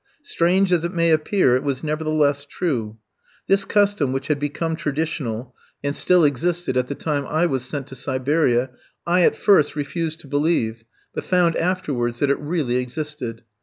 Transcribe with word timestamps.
Strange 0.23 0.73
as 0.73 0.83
it 0.83 0.95
may 0.95 1.11
appear 1.11 1.55
it 1.55 1.61
was 1.61 1.83
nevertheless 1.83 2.43
true. 2.45 2.97
This 3.45 3.65
custom, 3.65 4.11
which 4.11 4.29
had 4.29 4.39
become 4.39 4.75
traditional, 4.75 5.53
and 5.83 5.95
still 5.95 6.23
existed 6.23 6.75
at 6.75 6.87
the 6.87 6.95
time 6.95 7.27
I 7.27 7.45
was 7.45 7.63
sent 7.63 7.85
to 7.85 7.95
Siberia, 7.95 8.71
I, 9.05 9.21
at 9.21 9.35
first, 9.35 9.75
refused 9.75 10.19
to 10.21 10.27
believe, 10.27 10.85
but 11.13 11.23
found 11.23 11.55
afterwards 11.55 12.17
that 12.17 12.31
it 12.31 12.39
really 12.39 12.77
existed. 12.77 13.43